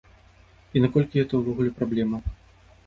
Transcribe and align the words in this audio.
І 0.79 0.83
наколькі 0.85 1.21
гэта 1.21 1.33
ўвогуле 1.43 1.77
праблема? 1.81 2.25